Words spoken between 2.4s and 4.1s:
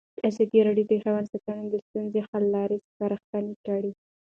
لارې سپارښتنې کړي.